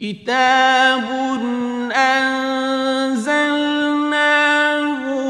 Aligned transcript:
كتاب 0.00 1.04
أنزلناه 1.92 3.36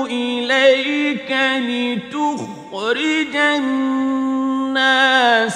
إليك 0.07 1.31
لتخرج 1.67 3.37
الناس 3.37 4.45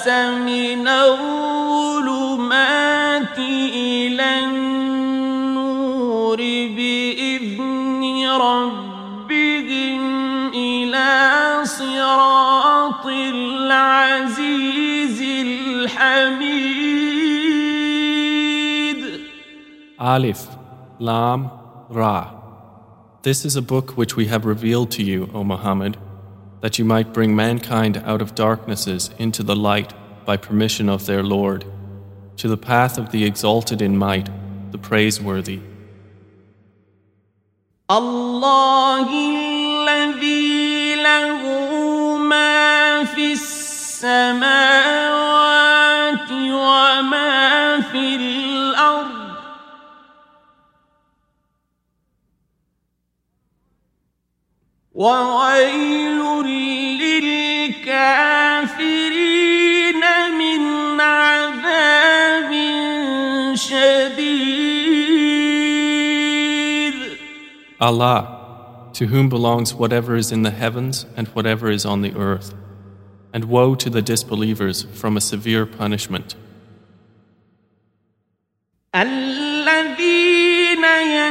من 0.08 0.88
الظلمات 0.88 2.19
إلى 3.38 4.41
النور 4.45 6.36
بإذن 6.77 8.28
ربهم 8.41 10.02
إلى 10.55 11.60
صراط 11.64 13.06
العزيز 13.06 14.42
الحميد 15.22 17.13
Alif, 20.03 20.47
Lam, 20.99 21.51
Ra. 21.89 22.31
This 23.22 23.44
is 23.44 23.55
a 23.55 23.61
book 23.61 23.97
which 23.97 24.16
we 24.16 24.27
have 24.27 24.45
revealed 24.45 24.91
to 24.91 25.03
you, 25.03 25.30
O 25.33 25.44
Muhammad, 25.44 25.97
that 26.61 26.80
you 26.80 26.85
might 26.85 27.13
bring 27.13 27.35
mankind 27.35 27.97
out 28.05 28.22
of 28.22 28.35
darknesses 28.35 29.09
into 29.17 29.44
the 29.44 29.55
light 29.55 29.94
by 30.25 30.38
permission 30.38 30.88
of 30.89 31.05
their 31.05 31.23
Lord, 31.23 31.66
to 32.38 32.47
the 32.47 32.58
path 32.58 32.97
of 32.97 33.11
the 33.11 33.25
exalted 33.25 33.81
in 33.81 33.97
might, 33.97 34.30
the 34.72 34.77
praiseworthy. 34.77 35.61
الله 37.89 39.09
الذي 39.09 40.95
له 40.95 41.41
ما 42.17 43.03
في 43.03 43.33
السماوات 43.33 44.49
وما 46.31 47.81
في 47.81 48.16
الأرض 48.16 49.33
وويل 54.94 56.44
للكافرين 57.80 58.03
من 60.38 60.61
عذاب 61.02 62.52
شديد 63.55 64.59
Allah, 67.81 68.91
to 68.94 69.08
whom 69.08 69.30
belongs 69.30 69.73
whatever 69.73 70.17
is 70.17 70.33
in 70.33 70.41
the 70.44 70.52
heavens 70.52 71.05
and 71.16 71.30
whatever 71.30 71.69
is 71.69 71.85
on 71.85 72.02
the 72.02 72.13
earth. 72.13 72.53
And 73.31 73.45
woe 73.45 73.75
to 73.75 73.89
the 73.89 74.02
disbelievers 74.02 74.83
from 74.94 75.16
a 75.16 75.22
severe 75.22 75.66
punishment. 75.66 76.35
الذين 78.95 80.83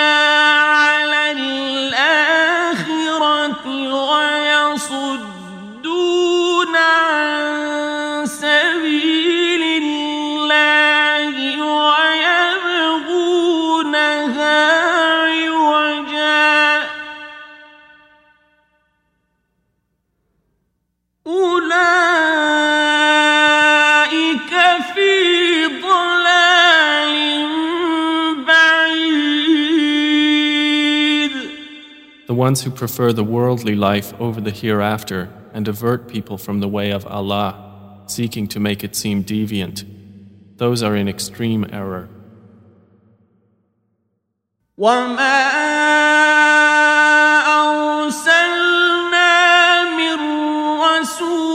ones 32.42 32.62
who 32.62 32.70
prefer 32.70 33.12
the 33.12 33.24
worldly 33.24 33.74
life 33.74 34.12
over 34.20 34.40
the 34.40 34.50
hereafter 34.50 35.28
and 35.52 35.66
avert 35.68 36.08
people 36.08 36.38
from 36.38 36.60
the 36.60 36.68
way 36.68 36.90
of 36.90 37.06
Allah, 37.06 38.02
seeking 38.06 38.46
to 38.48 38.60
make 38.60 38.84
it 38.84 38.94
seem 38.94 39.24
deviant, 39.24 39.84
those 40.56 40.82
are 40.82 40.96
in 40.96 41.08
extreme 41.08 41.66
error. 41.72 42.08
وما 44.78 45.48
أرسلنا 48.06 49.32
من 49.96 50.18
رسول 50.80 51.51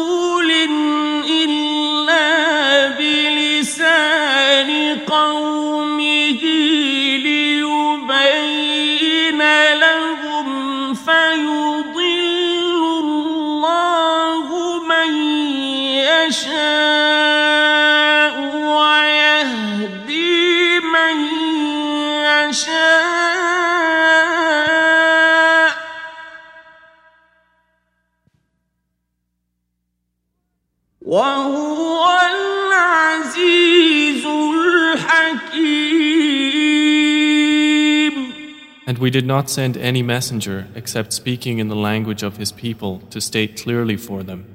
we 39.07 39.09
did 39.09 39.25
not 39.25 39.49
send 39.49 39.77
any 39.77 40.03
messenger 40.03 40.67
except 40.75 41.13
speaking 41.13 41.59
in 41.59 41.67
the 41.67 41.75
language 41.75 42.23
of 42.23 42.37
his 42.37 42.51
people 42.51 42.99
to 43.09 43.19
state 43.21 43.61
clearly 43.61 43.97
for 43.97 44.23
them. 44.23 44.45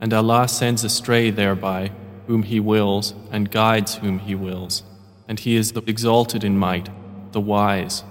And 0.00 0.12
Allah 0.12 0.48
sends 0.48 0.84
astray 0.84 1.30
thereby 1.30 1.92
whom 2.26 2.42
He 2.42 2.58
wills 2.60 3.14
and 3.30 3.50
guides 3.50 3.96
whom 3.96 4.18
He 4.18 4.34
wills. 4.34 4.82
And 5.28 5.38
He 5.38 5.56
is 5.56 5.72
the 5.72 5.82
exalted 5.86 6.44
in 6.44 6.58
might, 6.58 6.88
the 7.32 7.40
wise. 7.40 8.04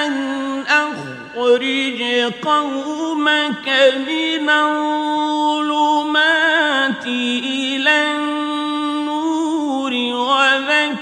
أن 0.06 0.14
أخرج 0.68 2.02
قومك 2.42 2.90
من 2.90 2.93
الظلمات 5.75 7.07
إلى 7.07 7.97
النور 8.17 9.93
وذكرهم 9.95 11.01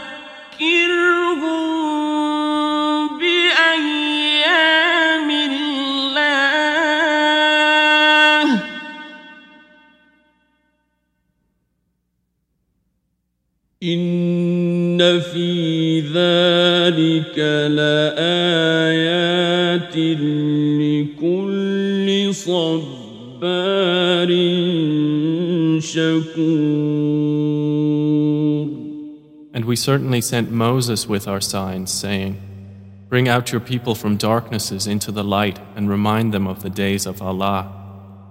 بأيام 3.18 4.48
الله. 5.30 6.62
إن 13.82 15.20
في 15.20 16.00
ذلك 16.00 17.38
لآيات 17.78 18.76
لكل 20.82 22.08
صبار 23.41 24.29
شكور 25.79 27.27
And 29.53 29.65
we 29.65 29.75
certainly 29.75 30.21
sent 30.21 30.51
Moses 30.51 31.07
with 31.07 31.27
our 31.27 31.41
signs, 31.41 31.91
saying, 31.91 32.39
Bring 33.09 33.27
out 33.27 33.51
your 33.51 33.61
people 33.61 33.95
from 33.95 34.15
darknesses 34.15 34.85
into 34.85 35.11
the 35.11 35.23
light 35.23 35.59
and 35.75 35.89
remind 35.89 36.31
them 36.31 36.45
of 36.45 36.61
the 36.61 36.69
days 36.69 37.07
of 37.07 37.21
Allah. 37.23 37.61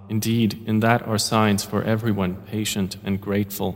Indeed, 0.08 0.62
in 0.66 0.80
that 0.80 1.02
are 1.02 1.18
signs 1.18 1.64
for 1.64 1.82
everyone 1.82 2.36
patient 2.46 2.96
and 3.04 3.20
grateful. 3.20 3.74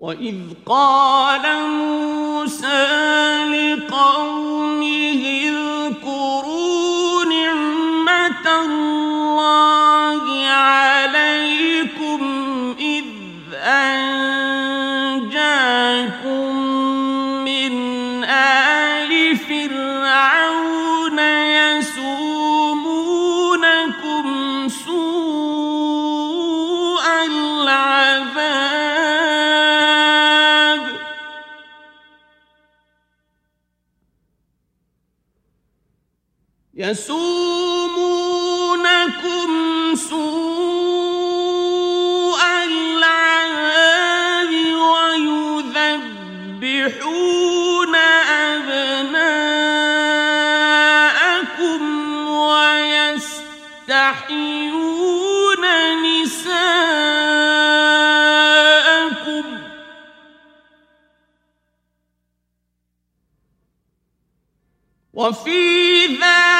وإذ 0.00 0.36
قال 0.66 1.42
موسى 1.70 2.86
لقومه 3.50 4.69
يسومونكم 36.91 37.95
سوء 39.95 41.21
العذاب 42.65 44.51
ويذبحون 46.61 47.95
أبناءكم 48.55 49.41
ويستحيون 52.27 53.23
نساءكم 56.03 56.61
وفي 65.13 66.07
ذلكم 66.07 66.50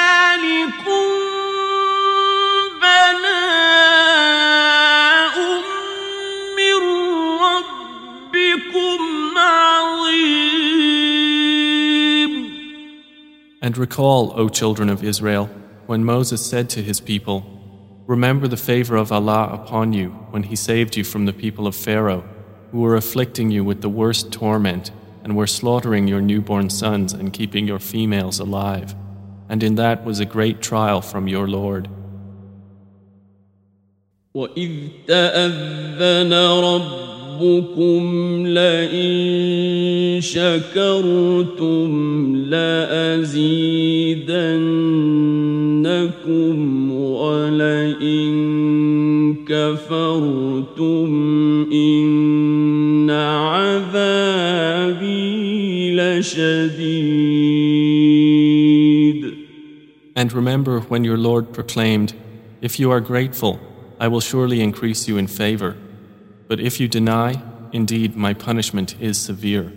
And 13.70 13.76
recall, 13.78 14.32
O 14.38 14.48
children 14.48 14.88
of 14.88 15.02
Israel, 15.02 15.48
when 15.86 16.04
Moses 16.04 16.44
said 16.44 16.68
to 16.70 16.82
his 16.82 17.00
people, 17.00 17.52
Remember 18.06 18.46
the 18.46 18.56
favor 18.56 18.96
of 18.96 19.10
Allah 19.10 19.50
upon 19.52 19.92
you 19.92 20.10
when 20.30 20.44
he 20.44 20.56
saved 20.56 20.96
you 20.96 21.04
from 21.04 21.26
the 21.26 21.32
people 21.32 21.66
of 21.66 21.74
Pharaoh, 21.74 22.24
who 22.70 22.80
were 22.80 22.96
afflicting 22.96 23.50
you 23.50 23.64
with 23.64 23.80
the 23.80 23.88
worst 23.88 24.32
torment 24.32 24.92
and 25.24 25.36
were 25.36 25.46
slaughtering 25.46 26.06
your 26.06 26.20
newborn 26.20 26.70
sons 26.70 27.12
and 27.12 27.32
keeping 27.32 27.66
your 27.66 27.80
females 27.80 28.38
alive. 28.38 28.94
And 29.48 29.62
in 29.62 29.74
that 29.74 30.04
was 30.04 30.20
a 30.20 30.24
great 30.24 30.60
trial 30.60 31.00
from 31.00 31.26
your 31.26 31.48
Lord. 31.48 31.88
وإذ 34.34 34.90
تأذن 35.06 36.32
ربكم 37.40 38.46
لئن 38.46 40.20
شكرتم 40.20 41.90
لأزيدنكم 42.36 43.36
ولئن 46.92 48.26
كفرتم 49.48 51.08
إن 51.72 53.10
عذابي 53.10 54.66
لشديد 55.96 57.36
And 60.18 60.32
remember 60.32 60.80
when 60.88 61.04
your 61.04 61.18
Lord 61.18 61.52
proclaimed, 61.52 62.14
If 62.62 62.80
you 62.80 62.90
are 62.90 63.00
grateful, 63.00 63.60
I 64.00 64.08
will 64.08 64.20
surely 64.20 64.62
increase 64.62 65.06
you 65.06 65.18
in 65.18 65.26
favor. 65.26 65.76
But 66.50 66.60
if 66.60 66.80
you 66.80 66.88
deny, 66.88 67.42
indeed 67.72 68.16
my 68.16 68.32
punishment 68.34 68.94
is 69.00 69.18
severe. 69.18 69.72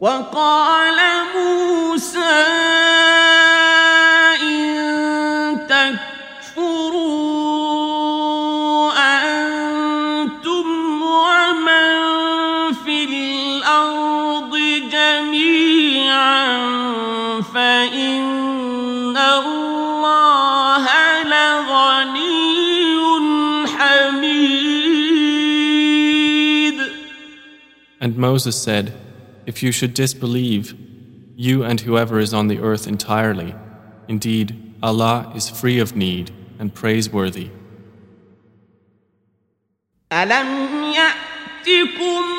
وقال 0.00 0.98
موسى 1.36 2.63
Moses 28.24 28.60
said, 28.60 28.92
If 29.46 29.62
you 29.62 29.72
should 29.72 29.94
disbelieve, 29.94 30.74
you 31.36 31.62
and 31.62 31.80
whoever 31.80 32.18
is 32.18 32.34
on 32.34 32.48
the 32.48 32.58
earth 32.58 32.86
entirely, 32.86 33.54
indeed, 34.08 34.74
Allah 34.82 35.32
is 35.34 35.48
free 35.48 35.78
of 35.78 35.94
need 35.94 36.32
and 36.58 36.74
praiseworthy. 36.74 37.50
ألم 40.12 40.92
يأتكم 40.94 42.33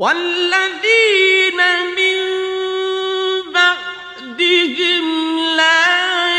والذين 0.00 1.60
من 1.96 2.18
بعدهم 3.52 5.04
لا 5.56 5.84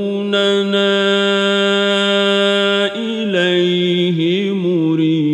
إليه 2.97 4.52
مريب 4.52 5.31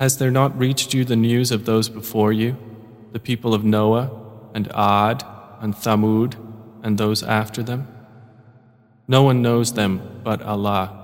Has 0.00 0.16
there 0.18 0.30
not 0.30 0.56
reached 0.58 0.94
you 0.94 1.04
the 1.04 1.16
news 1.16 1.50
of 1.50 1.64
those 1.64 1.88
before 1.88 2.32
you? 2.32 2.56
the 3.12 3.18
people 3.18 3.54
of 3.54 3.64
Noah, 3.64 4.10
and 4.54 4.70
Ad, 4.74 5.24
and 5.60 5.74
Thamud, 5.74 6.34
and 6.82 6.98
those 6.98 7.22
after 7.22 7.62
them? 7.62 7.88
No 9.06 9.22
one 9.22 9.42
knows 9.42 9.72
them 9.72 10.20
but 10.22 10.42
Allah. 10.42 11.01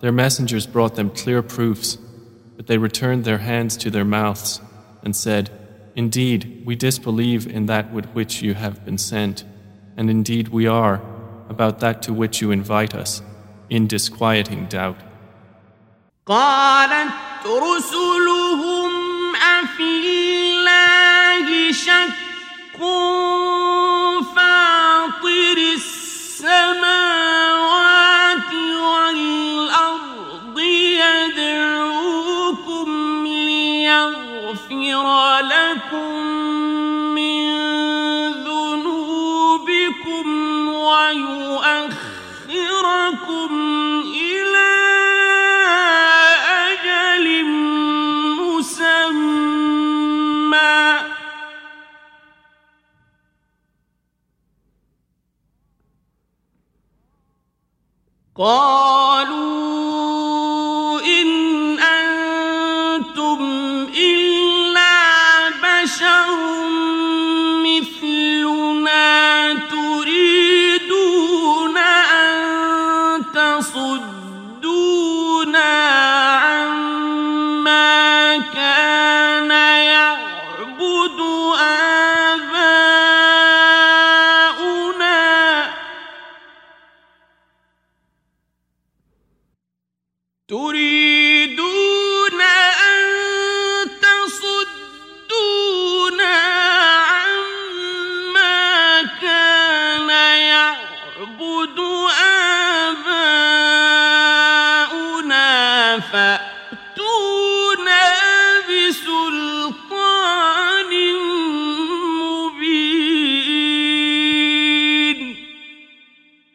Their 0.00 0.12
messengers 0.12 0.66
brought 0.66 0.94
them 0.94 1.10
clear 1.10 1.42
proofs, 1.42 1.96
but 2.56 2.66
they 2.66 2.78
returned 2.78 3.24
their 3.24 3.38
hands 3.38 3.76
to 3.78 3.90
their 3.90 4.04
mouths 4.04 4.60
and 5.02 5.14
said, 5.16 5.50
Indeed, 5.94 6.62
we 6.66 6.76
disbelieve 6.76 7.46
in 7.46 7.66
that 7.66 7.92
with 7.92 8.06
which 8.06 8.42
you 8.42 8.54
have 8.54 8.84
been 8.84 8.98
sent, 8.98 9.44
and 9.96 10.10
indeed 10.10 10.48
we 10.48 10.66
are, 10.66 11.00
about 11.48 11.80
that 11.80 12.02
to 12.02 12.12
which 12.12 12.42
you 12.42 12.50
invite 12.50 12.94
us, 12.94 13.22
in 13.70 13.86
disquieting 13.86 14.66
doubt. 14.66 14.98
قالت 16.26 17.46
رسلهم 17.46 18.90
أفي 19.36 19.82
الله 19.82 21.72
شك 21.72 22.26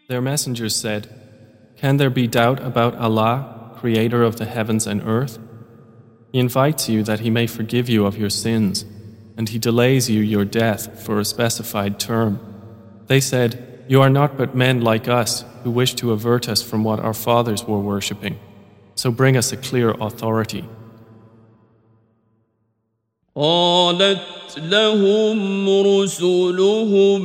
Their 0.08 0.22
messengers 0.22 0.76
said, 0.76 1.08
Can 1.78 1.98
there 1.98 2.10
be 2.10 2.28
doubt 2.28 2.62
about 2.62 2.96
Allah, 2.96 3.76
creator 3.78 4.24
of 4.24 4.36
the 4.36 4.46
heavens 4.46 4.86
and 4.86 5.02
earth? 5.06 5.40
He 6.32 6.40
invites 6.40 6.90
you 6.90 7.04
that 7.04 7.22
He 7.22 7.30
may 7.30 7.48
forgive 7.48 7.90
you 7.90 8.06
of 8.06 8.18
your 8.18 8.30
sins, 8.30 8.86
and 9.38 9.50
He 9.50 9.60
delays 9.60 10.10
you 10.10 10.22
your 10.22 10.46
death 10.46 11.04
for 11.04 11.20
a 11.20 11.26
specified 11.26 12.00
term. 12.00 12.40
They 13.08 13.20
said, 13.20 13.86
You 13.88 14.02
are 14.02 14.10
not 14.10 14.38
but 14.38 14.56
men 14.56 14.82
like 14.82 15.08
us 15.08 15.46
who 15.64 15.72
wish 15.72 15.96
to 15.96 16.12
avert 16.12 16.48
us 16.50 16.62
from 16.62 16.84
what 16.84 17.00
our 17.00 17.14
fathers 17.14 17.64
were 17.66 17.80
worshipping. 17.80 18.40
So 18.96 19.12
bring 19.12 19.38
us 19.38 19.52
a 19.52 19.58
clear 19.58 19.92
authority. 19.92 20.66
قالت 23.36 24.58
لهم 24.58 25.70
رسلهم 25.70 27.22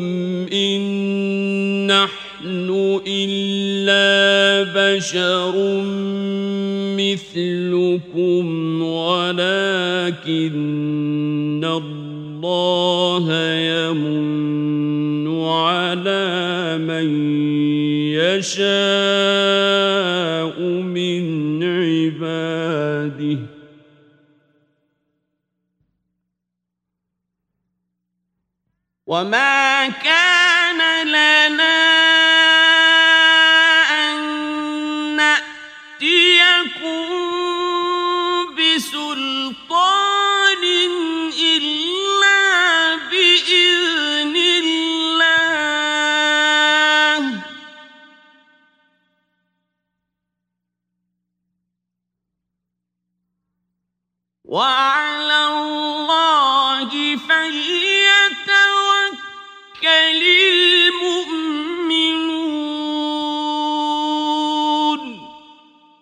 إن 0.52 1.90
نحن 2.41 3.01
إلا 3.07 4.73
بشر 4.73 5.53
مثلكم 6.97 8.45
ولكن 8.81 10.41
الله 11.65 13.25
يمن 13.53 15.27
على 15.45 16.77
من 16.77 17.07
يشاء 18.17 18.61
من 20.81 21.63
عباده. 21.63 23.37
وما 29.07 29.87
كان 29.89 30.40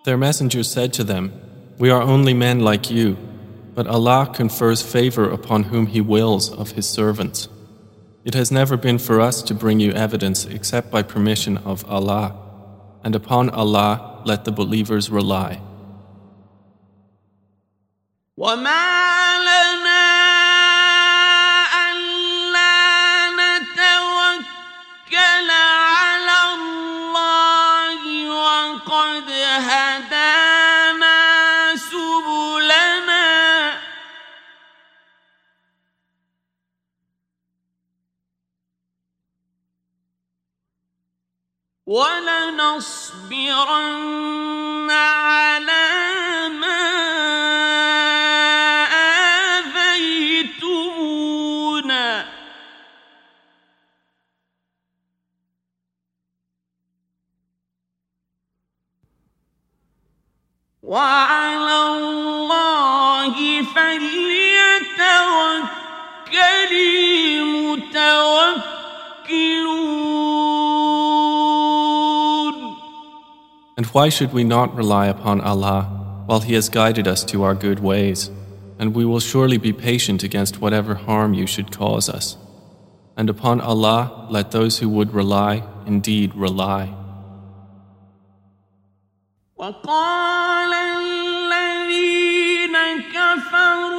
Their 0.09 0.17
messengers 0.17 0.67
said 0.67 0.91
to 0.93 1.03
them, 1.03 1.31
We 1.77 1.91
are 1.91 2.01
only 2.01 2.33
men 2.33 2.61
like 2.61 2.89
you, 2.89 3.15
but 3.75 3.85
Allah 3.85 4.27
confers 4.33 4.81
favor 4.81 5.29
upon 5.29 5.65
whom 5.65 5.85
He 5.85 6.01
wills 6.01 6.51
of 6.51 6.71
His 6.71 6.89
servants. 6.89 7.47
It 8.25 8.33
has 8.33 8.51
never 8.51 8.75
been 8.75 8.97
for 8.97 9.21
us 9.21 9.43
to 9.43 9.53
bring 9.53 9.79
you 9.79 9.91
evidence 9.91 10.45
except 10.45 10.89
by 10.89 11.03
permission 11.03 11.57
of 11.57 11.85
Allah, 11.85 12.35
and 13.03 13.15
upon 13.15 13.51
Allah 13.51 14.23
let 14.25 14.45
the 14.45 14.51
believers 14.51 15.11
rely. 15.11 15.61
ولنصبرن 41.89 43.49
على 44.91 45.89
ما 46.49 46.85
آذيتمونا. 49.57 50.69
وعلى 60.83 61.77
الله 61.87 63.35
فليتوكل 63.75 65.09
المتوكلون 67.39 68.68
And 73.78 73.86
why 73.86 74.08
should 74.08 74.32
we 74.32 74.44
not 74.44 74.74
rely 74.74 75.06
upon 75.06 75.40
Allah 75.40 76.24
while 76.26 76.40
He 76.40 76.54
has 76.54 76.68
guided 76.68 77.08
us 77.08 77.24
to 77.24 77.42
our 77.42 77.54
good 77.54 77.80
ways? 77.80 78.30
and 78.78 78.94
we 78.94 79.04
will 79.04 79.20
surely 79.20 79.58
be 79.58 79.72
patient 79.72 80.22
against 80.22 80.60
whatever 80.60 80.94
harm 80.94 81.34
you 81.34 81.46
should 81.46 81.70
cause 81.70 82.08
us. 82.08 82.36
And 83.16 83.30
upon 83.30 83.60
Allah 83.60 84.26
let 84.30 84.50
those 84.50 84.78
who 84.78 84.88
would 84.88 85.14
rely 85.14 85.62
indeed 85.86 86.34
rely. 86.34 86.92
وقال 89.56 90.72
الذين 90.74 92.74
كفروا 93.14 93.97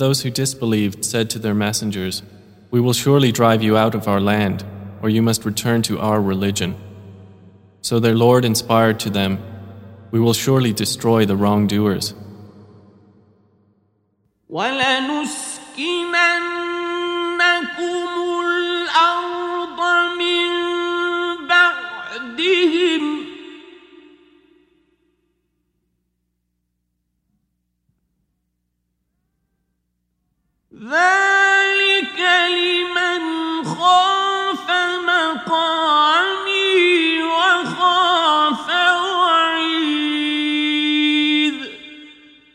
those 0.00 0.22
who 0.22 0.30
disbelieved 0.30 1.04
said 1.04 1.28
to 1.30 1.38
their 1.38 1.54
messengers, 1.54 2.22
We 2.70 2.80
will 2.80 2.92
surely 2.92 3.32
drive 3.32 3.62
you 3.62 3.76
out 3.76 3.94
of 3.94 4.08
our 4.08 4.20
land, 4.20 4.64
or 5.02 5.08
you 5.08 5.22
must 5.22 5.44
return 5.44 5.82
to 5.82 5.98
our 5.98 6.20
religion. 6.20 6.74
So 7.82 8.00
their 8.00 8.14
Lord 8.14 8.44
inspired 8.44 8.98
to 9.00 9.10
them, 9.10 9.38
We 10.10 10.20
will 10.20 10.34
surely 10.34 10.72
destroy 10.72 11.26
the 11.26 11.36
wrongdoers. 11.36 12.14
ولنسكننكم 14.48 15.76
الأرض 18.46 19.80
من 20.18 20.48
بعدهم 21.48 22.89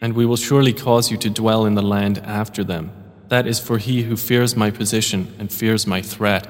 and 0.07 0.15
we 0.15 0.25
will 0.25 0.37
surely 0.37 0.73
cause 0.73 1.11
you 1.11 1.17
to 1.17 1.29
dwell 1.29 1.67
in 1.67 1.75
the 1.75 1.83
land 1.83 2.19
after 2.19 2.63
them. 2.63 2.93
That 3.27 3.45
is 3.45 3.59
for 3.59 3.77
he 3.77 4.05
who 4.05 4.17
fears 4.17 4.55
my 4.55 4.71
position 4.71 5.35
and 5.37 5.53
fears 5.53 5.85
my 5.85 6.01
threat. 6.01 6.47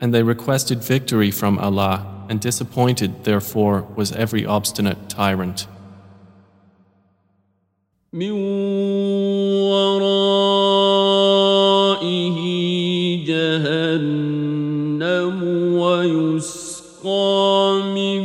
And 0.00 0.12
they 0.12 0.24
requested 0.24 0.82
victory 0.82 1.30
from 1.30 1.60
Allah, 1.60 2.26
and 2.28 2.40
disappointed, 2.40 3.22
therefore, 3.22 3.82
was 3.94 4.10
every 4.10 4.44
obstinate 4.44 5.08
tyrant. 5.08 5.68
ورائه 12.03 12.37
جهنم 13.25 14.63
ويسقى 15.79 17.31
من 17.95 18.23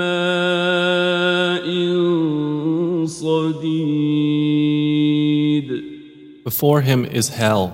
ماء 0.00 1.66
صديد 3.06 4.08
Before 6.44 6.80
him 6.80 7.04
is 7.04 7.28
hell, 7.28 7.66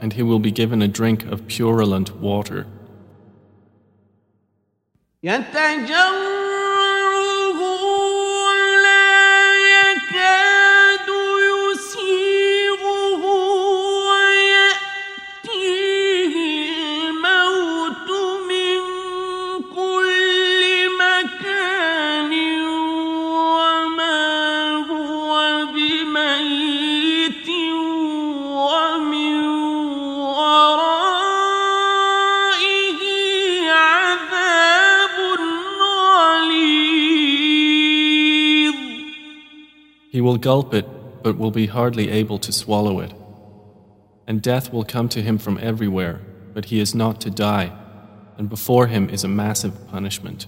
and 0.00 0.14
he 0.14 0.22
will 0.22 0.38
be 0.38 0.50
given 0.50 0.80
a 0.80 0.88
drink 0.88 1.26
of 1.26 1.46
purulent 1.46 2.16
water. 2.16 2.66
يتجرعه 5.22 6.35
will 40.26 40.36
gulp 40.38 40.74
it, 40.74 40.86
but 41.22 41.38
will 41.38 41.50
be 41.50 41.66
hardly 41.66 42.10
able 42.10 42.38
to 42.38 42.52
swallow 42.52 43.00
it. 43.00 43.12
And 44.26 44.42
death 44.42 44.72
will 44.72 44.84
come 44.84 45.08
to 45.10 45.22
him 45.22 45.38
from 45.38 45.58
everywhere, 45.58 46.20
but 46.54 46.66
he 46.66 46.80
is 46.80 46.94
not 46.94 47.20
to 47.22 47.30
die, 47.30 47.72
and 48.36 48.48
before 48.48 48.86
him 48.86 49.08
is 49.10 49.24
a 49.24 49.28
massive 49.28 49.74
punishment. 49.88 50.46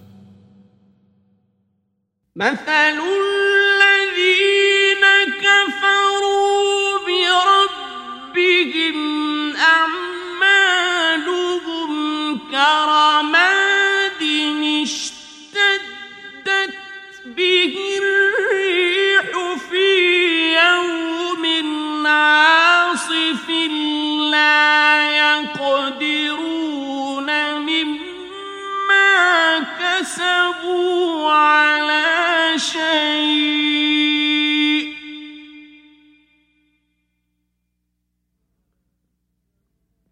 مثل 2.37 2.98
الذين 4.18 5.04
كفروا 5.40 6.98
بربهم 8.26 8.96
أعمالهم 9.56 11.10
كرماد 12.50 14.22
اشتدت 14.82 16.74
به 17.37 17.74
الريح 17.98 18.57
لا 24.31 25.11
يقدرون 25.17 26.49
مما 27.59 29.09
كسبوا 29.79 31.31
على 31.31 32.07
شيء. 32.57 32.89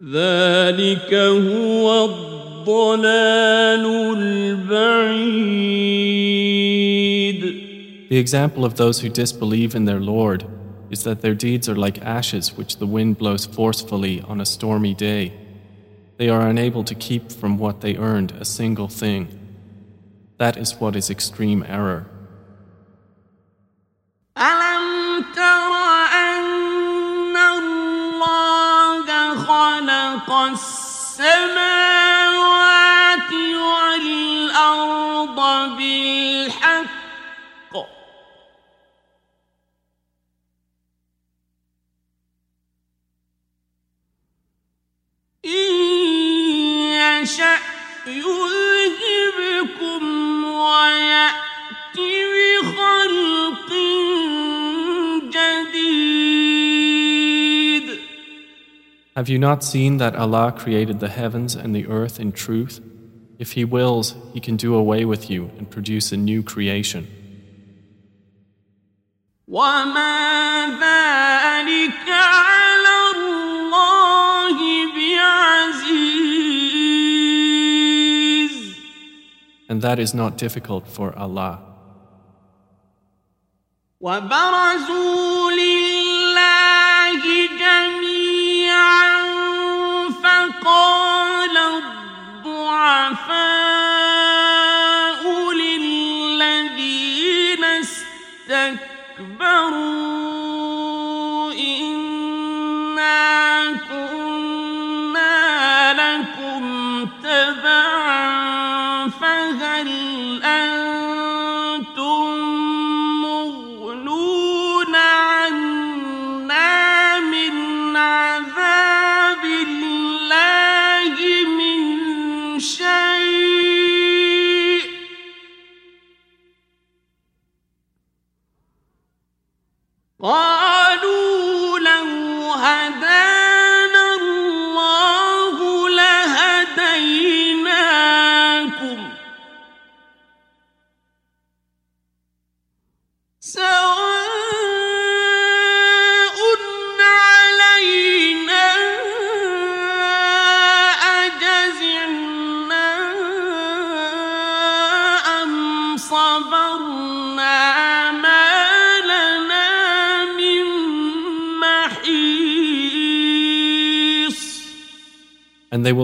ذلك 0.03 1.13
هو 1.13 2.06
الضلال 2.06 3.86
البعيد. 4.17 5.38
The 8.10 8.17
example 8.17 8.63
of 8.63 8.75
those 8.77 9.01
who 9.01 9.10
disbelieve 9.10 9.75
in 9.75 9.84
their 9.86 9.99
Lord 9.99 10.57
is 10.90 11.05
that 11.05 11.22
their 11.22 11.35
deeds 11.35 11.68
are 11.68 11.75
like 11.75 12.01
ashes 12.03 12.57
which 12.57 12.77
the 12.77 12.87
wind 12.87 13.18
blows 13.18 13.46
forcefully 13.46 14.20
on 14.22 14.40
a 14.40 14.46
stormy 14.46 14.94
day. 14.94 15.33
They 16.18 16.29
are 16.29 16.46
unable 16.46 16.85
to 16.85 16.94
keep 16.94 17.33
from 17.33 17.59
what 17.59 17.81
they 17.81 17.96
earned 17.96 18.33
a 18.33 18.44
single 18.44 18.88
thing. 18.88 19.29
That 20.37 20.57
is 20.57 20.75
what 20.81 20.94
is 20.96 21.09
extreme 21.11 21.64
error. 21.66 22.07
ألم 24.37 25.25
تر 25.35 25.72
أن 26.12 27.37
الله 27.37 29.07
خلق 29.35 30.31
السماوات 30.31 31.33
والأرض 33.64 35.38
بالحق 35.77 36.65
يذهبكم 48.07 50.03
ويأت 50.44 51.96
بخلق 52.35 53.70
جديد 55.35 56.62
Have 59.14 59.29
you 59.29 59.38
not 59.38 59.62
seen 59.62 59.98
that 59.98 60.16
Allah 60.16 60.53
created 60.53 61.01
the 61.01 61.11
heavens 61.11 61.55
and 61.55 61.75
the 61.75 61.87
earth 61.87 62.18
in 62.18 62.33
truth? 62.33 62.81
If 63.38 63.53
He 63.53 63.64
wills, 63.64 64.14
He 64.33 64.40
can 64.40 64.57
do 64.57 64.75
away 64.75 65.05
with 65.05 65.29
you 65.31 65.51
and 65.59 65.70
produce 65.70 66.12
a 66.12 66.16
new 66.16 66.42
creation. 66.42 67.07
وما 69.48 70.66
ذلك 70.81 72.09
And 79.69 79.82
that 79.82 79.99
is 79.99 80.13
not 80.13 80.38
difficult 80.38 80.88
for 80.88 81.17
Allah. 81.17 81.60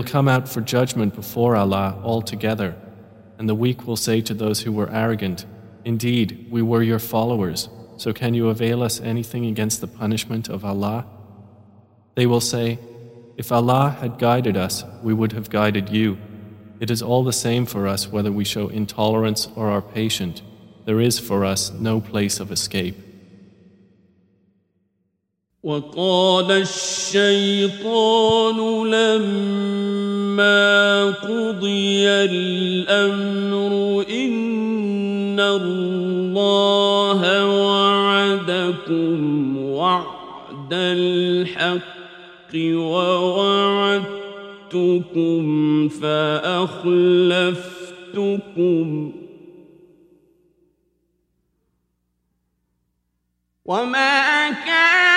Will 0.04 0.12
come 0.12 0.28
out 0.28 0.50
for 0.50 0.62
judgment 0.62 1.16
before 1.16 1.56
Allah 1.56 2.00
altogether. 2.04 2.76
And 3.38 3.48
the 3.48 3.56
weak 3.56 3.88
will 3.88 3.96
say 3.96 4.22
to 4.22 4.34
those 4.34 4.62
who 4.62 4.72
were 4.72 4.90
arrogant, 4.90 5.46
Indeed, 5.86 6.48
we 6.50 6.62
were 6.62 6.84
your 6.84 7.00
followers, 7.00 7.70
so 7.98 8.14
can 8.14 8.34
you 8.34 8.50
avail 8.50 8.84
us 8.84 9.00
anything 9.00 9.46
against 9.46 9.82
the 9.82 9.88
punishment 9.88 10.50
of 10.50 10.66
Allah? 10.66 11.06
They 12.16 12.26
will 12.26 12.42
say, 12.42 12.80
If 13.38 13.52
Allah 13.52 13.96
had 14.02 14.20
guided 14.20 14.58
us, 14.58 14.84
we 15.02 15.14
would 15.14 15.32
have 15.32 15.50
guided 15.50 15.90
you. 15.90 16.18
It 16.80 16.92
is 16.92 17.02
all 17.02 17.24
the 17.24 17.34
same 17.34 17.66
for 17.66 17.88
us 17.88 18.08
whether 18.08 18.32
we 18.32 18.44
show 18.44 18.68
intolerance 18.68 19.48
or 19.56 19.70
are 19.70 19.82
patient. 19.82 20.42
There 20.86 21.00
is 21.00 21.18
for 21.18 21.46
us 21.46 21.72
no 21.72 22.02
place 22.02 22.40
of 22.42 22.52
escape. 22.52 22.98
وقال 25.64 26.52
الشيطان 26.52 28.58
لما 28.88 31.06
قضي 31.06 32.08
الأمر 32.08 34.06
إن 34.10 35.40
الله 35.40 37.48
وعدكم 37.60 39.58
وعد 39.58 40.74
الحق 40.74 42.56
ووعدتكم 42.56 44.14
فأخلفتكم 45.90 46.74
وما 53.66 54.50
كان 54.50 55.13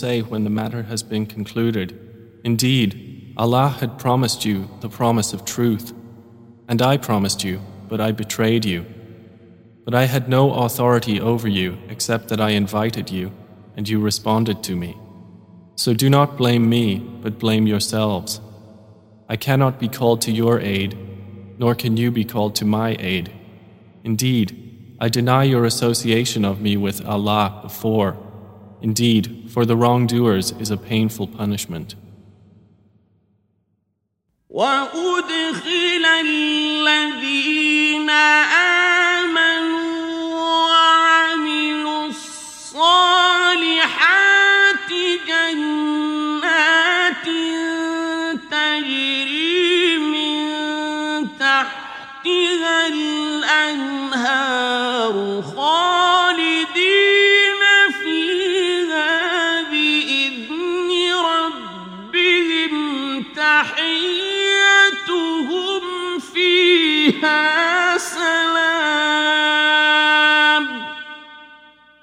say 0.00 0.22
when 0.22 0.44
the 0.44 0.56
matter 0.62 0.82
has 0.84 1.02
been 1.02 1.26
concluded, 1.26 1.88
Indeed, 2.42 3.34
Allah 3.36 3.68
had 3.80 3.98
promised 3.98 4.44
you 4.46 4.68
the 4.80 4.88
promise 4.88 5.34
of 5.34 5.44
truth, 5.44 5.92
and 6.68 6.80
I 6.80 6.96
promised 6.96 7.44
you, 7.44 7.60
but 7.88 8.00
I 8.00 8.12
betrayed 8.12 8.64
you. 8.64 8.86
But 9.84 9.94
I 9.94 10.04
had 10.06 10.28
no 10.28 10.42
authority 10.54 11.20
over 11.20 11.48
you 11.48 11.78
except 11.88 12.28
that 12.28 12.40
I 12.40 12.50
invited 12.50 13.10
you, 13.10 13.32
and 13.76 13.86
you 13.88 14.00
responded 14.00 14.62
to 14.64 14.74
me. 14.74 14.96
So 15.76 15.92
do 15.92 16.08
not 16.08 16.38
blame 16.38 16.68
me, 16.68 16.98
but 17.22 17.38
blame 17.38 17.66
yourselves. 17.66 18.40
I 19.28 19.36
cannot 19.36 19.78
be 19.78 19.88
called 19.88 20.20
to 20.22 20.32
your 20.32 20.60
aid, 20.60 20.96
nor 21.58 21.74
can 21.74 21.96
you 21.96 22.10
be 22.10 22.24
called 22.24 22.54
to 22.56 22.64
my 22.64 22.96
aid. 22.98 23.30
Indeed, 24.02 24.96
I 24.98 25.08
deny 25.08 25.44
your 25.44 25.64
association 25.66 26.44
of 26.44 26.60
me 26.60 26.76
with 26.76 27.04
Allah 27.04 27.60
before. 27.62 28.16
Indeed, 28.81 29.49
for 29.49 29.65
the 29.65 29.75
wrongdoers 29.75 30.51
is 30.59 30.71
a 30.71 30.77
painful 30.77 31.27
punishment. 31.27 31.95
وأدخل 34.49 36.05
الذين 36.21 38.09
آمنوا 38.09 38.78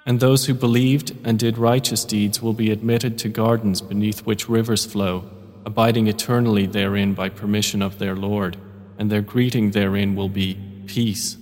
And 0.07 0.21
those 0.21 0.45
who 0.45 0.53
believed 0.53 1.17
and 1.25 1.37
did 1.37 1.57
righteous 1.57 2.05
deeds 2.05 2.41
will 2.41 2.53
be 2.53 2.71
admitted 2.71 3.17
to 3.17 3.27
gardens 3.27 3.81
beneath 3.81 4.25
which 4.25 4.47
rivers 4.47 4.85
flow, 4.85 5.29
abiding 5.65 6.07
eternally 6.07 6.65
therein 6.65 7.13
by 7.13 7.27
permission 7.27 7.81
of 7.81 7.99
their 7.99 8.15
Lord, 8.15 8.55
and 8.97 9.11
their 9.11 9.21
greeting 9.21 9.71
therein 9.71 10.15
will 10.15 10.29
be 10.29 10.57
peace. 10.85 11.35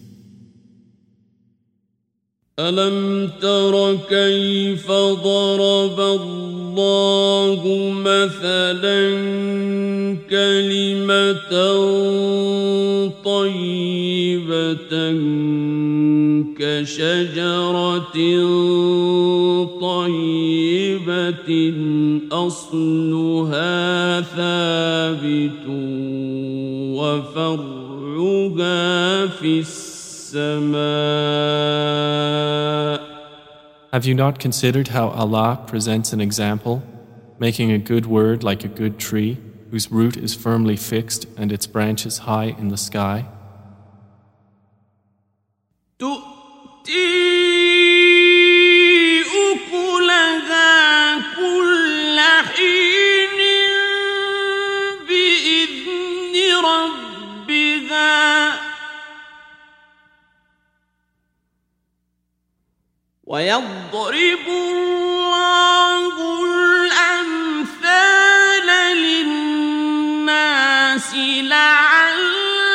ألم 2.60 3.30
تر 3.41 3.98
كيف 4.10 4.91
ضرب 4.91 6.00
الله 6.00 7.91
مثلا 8.00 9.12
كلمة 10.30 11.52
طيبة 13.26 14.96
كشجرة 16.60 18.15
طيبة 19.82 21.74
أصلها 22.32 24.22
ثابت 24.22 25.68
وفرعها 26.96 28.48
في 29.28 29.60
السماء 29.60 29.94
Have 33.93 34.06
you 34.06 34.13
not 34.13 34.39
considered 34.39 34.89
how 34.89 35.08
Allah 35.10 35.63
presents 35.65 36.12
an 36.12 36.19
example, 36.19 36.84
making 37.39 37.71
a 37.71 37.78
good 37.78 38.06
word 38.06 38.43
like 38.43 38.65
a 38.65 38.67
good 38.67 39.00
tree, 39.00 39.38
whose 39.71 39.89
root 39.91 40.17
is 40.17 40.36
firmly 40.36 40.76
fixed 40.76 41.26
and 41.38 41.52
its 41.52 41.67
branches 41.67 42.19
high 42.19 42.56
in 42.58 42.67
the 42.67 42.78
sky? 42.78 43.26
ويضرب 63.31 64.46
الله 64.48 66.14
الأمثال 66.90 68.68
للناس 68.96 70.50
لعلهم 71.42 72.66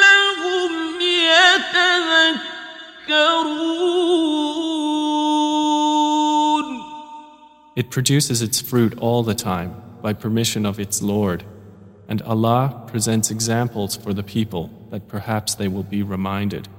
يتذكرون 1.01 2.55
It 7.75 7.89
produces 7.91 8.41
its 8.41 8.61
fruit 8.61 8.97
all 8.99 9.23
the 9.23 9.35
time 9.35 9.75
by 10.01 10.13
permission 10.13 10.65
of 10.65 10.79
its 10.79 11.01
Lord, 11.01 11.43
and 12.07 12.21
Allah 12.21 12.83
presents 12.87 13.29
examples 13.29 13.97
for 13.97 14.13
the 14.13 14.23
people 14.23 14.69
that 14.91 15.09
perhaps 15.09 15.55
they 15.55 15.67
will 15.67 15.83
be 15.83 16.01
reminded. 16.01 16.69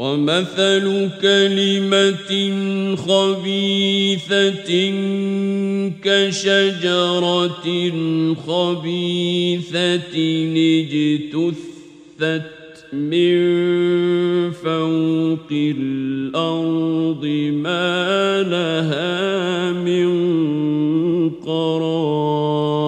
ومثل 0.00 0.86
كلمة 1.20 2.32
خبيثة 2.96 4.70
كشجرة 6.04 7.68
خبيثة 8.46 10.14
اجتثت 10.80 12.48
من 12.92 13.36
فوق 14.50 15.50
الأرض 15.52 17.24
ما 17.52 18.42
لها 18.42 19.72
من 19.72 20.10
قرار. 21.30 22.80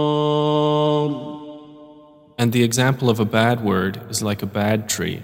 And 2.39 2.53
the 2.53 2.63
example 2.63 3.11
of 3.11 3.21
a 3.21 3.27
bad 3.27 3.63
word 3.63 4.01
is 4.09 4.23
like 4.23 4.43
a 4.43 4.47
bad 4.47 4.89
tree, 4.89 5.21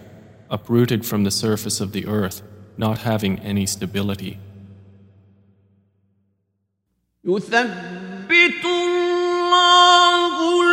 uprooted 0.50 1.06
from 1.06 1.24
the 1.24 1.32
surface 1.32 1.82
of 1.82 1.92
the 1.92 2.08
earth, 2.08 2.42
not 2.78 3.00
having 3.00 3.40
any 3.40 3.66
stability. 3.66 4.40
يثبت 7.26 8.66
الله 8.66 10.67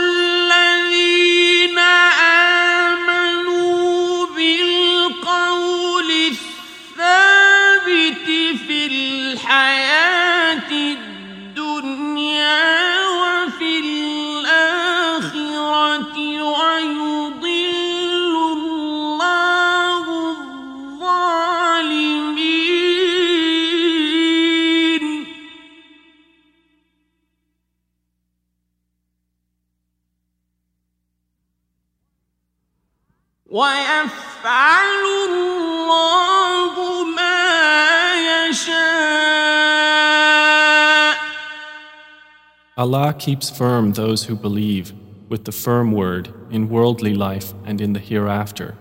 Allah 42.85 43.13
keeps 43.13 43.51
firm 43.51 43.93
those 43.93 44.25
who 44.25 44.35
believe 44.35 44.93
with 45.29 45.45
the 45.45 45.53
firm 45.53 45.93
word 45.93 46.33
in 46.51 46.69
worldly 46.69 47.15
life 47.15 47.53
and 47.65 47.81
in 47.81 47.93
the 47.93 48.01
hereafter, 48.01 48.77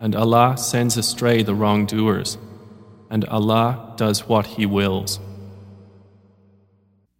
and 0.00 0.14
Allah 0.14 0.58
sends 0.58 0.96
astray 0.96 1.42
the 1.42 1.54
wrongdoers, 1.54 2.38
and 3.10 3.24
Allah 3.26 3.94
does 3.96 4.28
what 4.28 4.46
He 4.46 4.66
wills. 4.66 5.20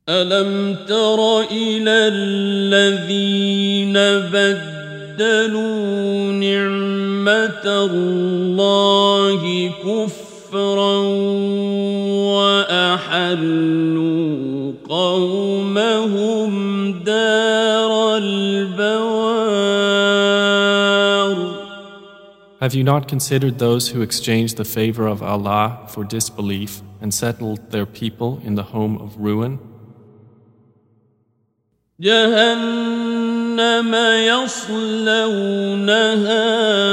ألم 0.08 0.86
تر 0.86 1.50
إلى 1.50 1.96
الذين 2.14 3.96
بدلوا 5.16 6.32
نعمة 6.32 7.66
الله 7.66 9.72
كفرا 9.82 10.98
وأحلوا 12.38 14.09
قومهم 14.90 16.52
دار 17.04 18.16
البوار 18.16 19.66
Have 22.60 22.74
you 22.74 22.82
not 22.82 23.06
considered 23.06 23.58
those 23.58 23.88
who 23.90 24.00
exchanged 24.00 24.56
the 24.56 24.64
favor 24.64 25.06
of 25.06 25.22
Allah 25.22 25.86
for 25.88 26.04
disbelief 26.04 26.80
and 27.02 27.12
settled 27.12 27.70
their 27.70 27.84
people 27.86 28.40
in 28.42 28.54
the 28.54 28.62
home 28.62 28.96
of 28.98 29.18
ruin? 29.18 29.58
جهنم 32.00 33.94
يصلونها 34.28 35.78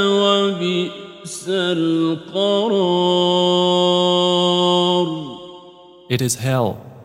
وبئس 0.07 1.49
القرار 4.13 5.33
It 6.09 6.21
is 6.21 6.35
hell 6.35 6.77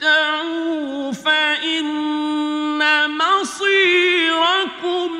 تمتعوا 0.00 1.12
فإن 1.12 2.78
مصيركم 3.18 5.10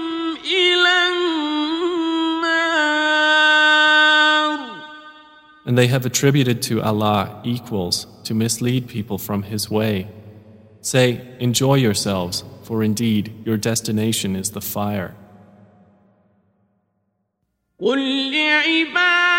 إلى 0.45 1.09
النار 1.09 1.57
And 5.67 5.77
they 5.77 5.89
have 5.89 6.07
attributed 6.07 6.63
to 6.63 6.81
Allah 6.81 7.41
equals 7.43 8.07
to 8.23 8.35
mislead 8.35 8.87
people 8.87 9.19
from 9.19 9.43
His 9.43 9.69
way. 9.69 10.07
Say, 10.81 11.21
enjoy 11.41 11.75
yourselves, 11.75 12.45
for 12.63 12.85
indeed 12.85 13.33
your 13.45 13.57
destination 13.57 14.37
is 14.37 14.51
the 14.53 14.61
fire. 14.61 15.15
قل 17.81 18.31
لعبادي 18.33 19.30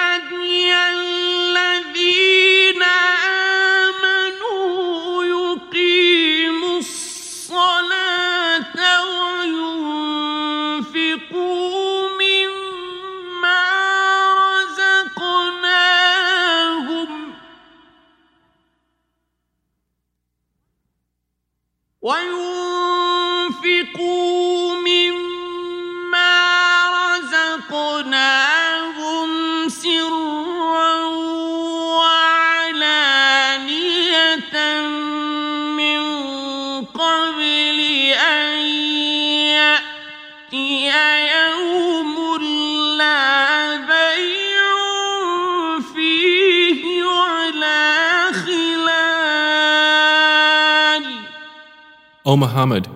O 52.31 52.35
Muhammad, 52.35 52.87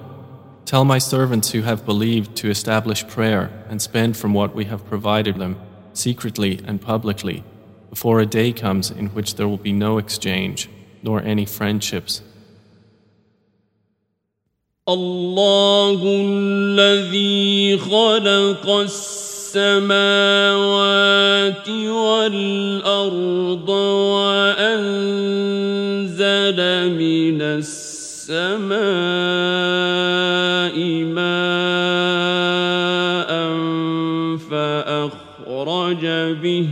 tell 0.66 0.84
my 0.84 0.98
servants 0.98 1.52
who 1.52 1.62
have 1.62 1.86
believed 1.86 2.36
to 2.36 2.50
establish 2.50 3.08
prayer 3.08 3.50
and 3.70 3.82
spend 3.82 4.18
from 4.18 4.34
what 4.34 4.54
we 4.54 4.66
have 4.66 4.86
provided 4.86 5.38
them, 5.38 5.56
secretly 5.94 6.60
and 6.66 6.82
publicly, 6.82 7.44
before 7.90 8.20
a 8.20 8.26
day 8.26 8.52
comes 8.52 8.92
in 8.92 9.08
which 9.08 9.36
there 9.36 9.48
will 9.48 9.58
be 9.58 9.72
no 9.72 9.98
exchange, 9.98 10.70
nor 11.02 11.22
any 11.22 11.46
friendships. 11.46 12.22
الله 14.90 16.02
الذي 16.04 17.78
خلق 17.78 18.70
السماوات 18.70 20.00
والأرض 21.90 23.70
وأنزل 24.10 24.90
من 26.98 27.42
السماء 27.42 27.85
ماء 31.05 31.27
فأخرج 34.51 36.07
به. 36.43 36.69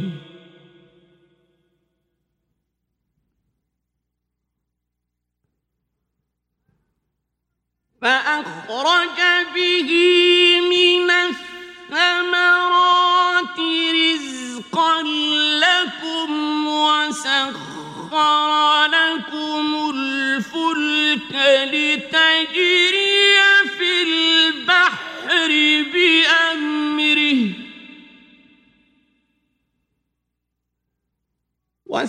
فأخرج 8.02 9.20
به 9.54 9.90
من 10.70 11.13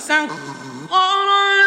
وسخر 0.05 0.37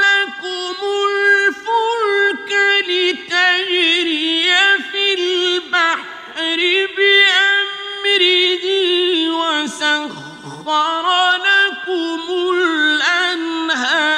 لكم 0.05 0.77
الفلك 1.09 2.51
لتجري 2.89 4.49
في 4.91 5.05
البحر 5.19 6.59
بأمره 6.97 8.65
وسخر 9.39 11.05
لكم 11.49 12.21
الأنهار 12.53 14.13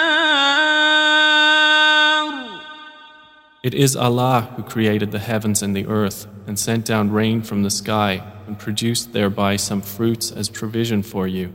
It 3.63 3.73
is 3.73 3.95
Allah 3.95 4.49
who 4.55 4.61
created 4.63 5.11
the 5.11 5.19
heavens 5.19 5.63
and 5.63 5.75
the 5.75 5.87
earth, 5.87 6.27
and 6.45 6.59
sent 6.59 6.85
down 6.85 7.11
rain 7.11 7.41
from 7.41 7.63
the 7.63 7.71
sky, 7.71 8.21
and 8.45 8.59
produced 8.59 9.13
thereby 9.13 9.55
some 9.55 9.81
fruits 9.81 10.31
as 10.31 10.49
provision 10.49 11.01
for 11.01 11.25
you, 11.27 11.51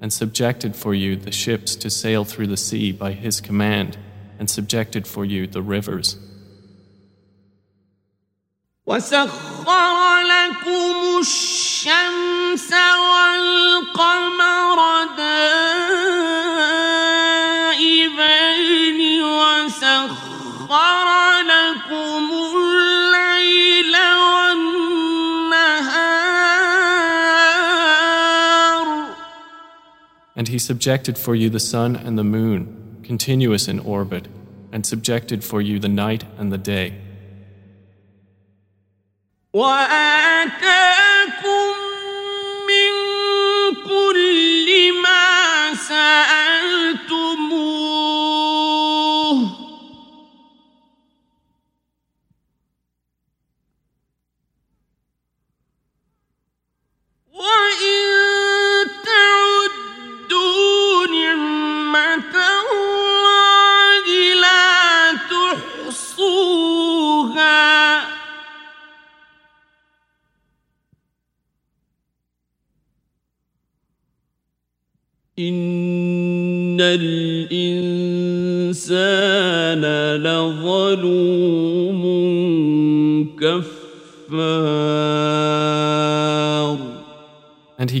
and 0.00 0.12
subjected 0.12 0.76
for 0.76 0.94
you 0.94 1.16
the 1.16 1.32
ships 1.32 1.74
to 1.76 1.90
sail 1.90 2.24
through 2.24 2.48
the 2.48 2.56
sea 2.56 2.92
by 2.92 3.12
His 3.12 3.40
command, 3.40 3.96
and 4.38 4.50
subjected 4.50 5.06
for 5.06 5.24
you 5.24 5.46
the 5.46 5.62
rivers. 5.62 6.16
وسخر 8.86 10.22
لكم 10.22 11.18
الشمس 11.20 12.72
والقمر 12.72 14.78
دائبين 15.16 15.89
He 30.51 30.59
subjected 30.59 31.17
for 31.17 31.33
you 31.33 31.49
the 31.49 31.61
sun 31.61 31.95
and 31.95 32.17
the 32.17 32.25
moon, 32.25 32.99
continuous 33.03 33.69
in 33.69 33.79
orbit, 33.79 34.27
and 34.73 34.85
subjected 34.85 35.45
for 35.45 35.61
you 35.61 35.79
the 35.79 35.87
night 35.87 36.25
and 36.37 36.51
the 36.51 36.57
day. 36.57 36.99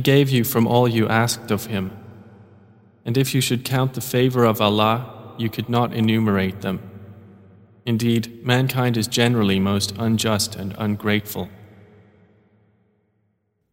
gave 0.00 0.30
you 0.30 0.44
from 0.44 0.66
all 0.66 0.88
you 0.88 1.08
asked 1.08 1.50
of 1.50 1.66
Him. 1.66 1.90
And 3.04 3.16
if 3.16 3.34
you 3.34 3.40
should 3.40 3.64
count 3.64 3.94
the 3.94 4.00
favor 4.00 4.44
of 4.44 4.60
Allah, 4.60 5.34
you 5.38 5.48
could 5.48 5.68
not 5.68 5.94
enumerate 5.94 6.60
them. 6.62 6.80
Indeed, 7.84 8.44
mankind 8.44 8.96
is 8.96 9.06
generally 9.06 9.60
most 9.60 9.94
unjust 9.96 10.56
and 10.56 10.74
ungrateful. 10.78 11.48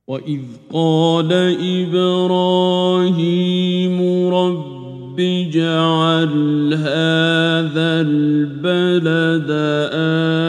وإذ 0.08 0.42
قال 0.74 1.32
إبراهيم 1.88 3.18
رب 4.34 5.20
اجعل 5.20 6.74
هذا 6.74 8.02
البلد 8.02 9.52
آمنا 9.94 10.47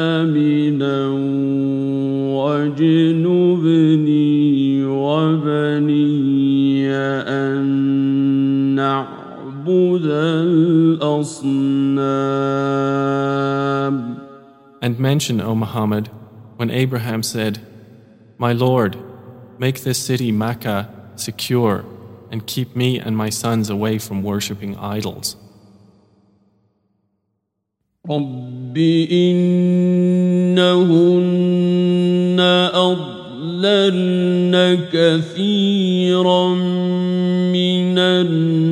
And 14.82 14.98
mention, 14.98 15.40
O 15.40 15.54
Muhammad, 15.54 16.10
when 16.56 16.70
Abraham 16.70 17.22
said, 17.22 17.60
My 18.38 18.52
Lord, 18.52 18.96
make 19.58 19.82
this 19.82 19.98
city 19.98 20.30
Makkah 20.32 20.90
secure 21.16 21.84
and 22.30 22.46
keep 22.46 22.74
me 22.76 22.98
and 22.98 23.16
my 23.16 23.30
sons 23.30 23.70
away 23.70 23.98
from 23.98 24.22
worshipping 24.22 24.76
idols. 24.76 25.36
رب 28.10 28.76
إنهن 29.10 30.60
أضللن 32.74 34.54
كثيرا 34.92 36.54
من 37.52 37.98
الناس 37.98 38.67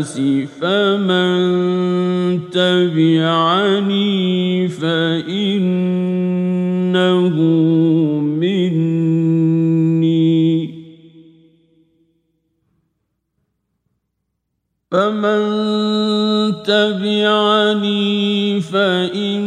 الناس 0.00 0.20
فمن 0.60 2.50
تبعني 2.50 3.98
فإنه 4.68 5.76
مني. 8.40 9.60
فمن 14.90 15.42
تبعني 16.64 18.00
فإنه 18.60 19.40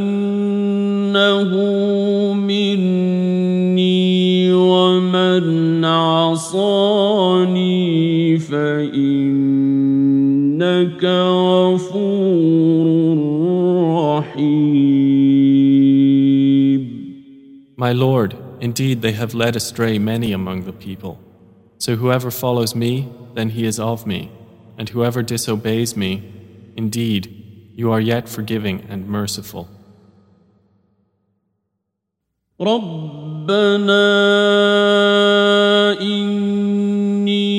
مني. 2.33 3.33
ومن 4.53 5.85
عصاني 5.85 7.23
فإنه 8.39 9.12
فإنك 10.62 11.04
غفور 11.04 12.86
رحيم 14.18 15.38
My 17.76 17.92
Lord, 17.92 18.36
indeed 18.60 19.02
they 19.02 19.12
have 19.12 19.34
led 19.34 19.54
astray 19.56 19.98
many 19.98 20.32
among 20.32 20.64
the 20.64 20.72
people. 20.72 21.20
So 21.78 21.94
whoever 21.96 22.30
follows 22.30 22.74
me, 22.74 23.08
then 23.34 23.50
he 23.50 23.64
is 23.64 23.78
of 23.78 24.04
me. 24.06 24.30
And 24.76 24.88
whoever 24.88 25.22
disobeys 25.22 25.96
me, 25.96 26.22
indeed, 26.76 27.22
you 27.76 27.92
are 27.92 28.00
yet 28.00 28.28
forgiving 28.28 28.84
and 28.88 29.08
merciful. 29.08 29.68
ربنا 32.60 34.02
إني 36.00 37.58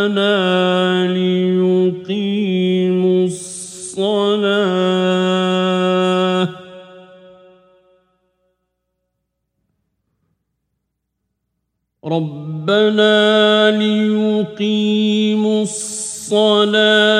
ربنا 12.11 13.71
ليقيموا 13.77 15.61
الصلاة 15.61 17.15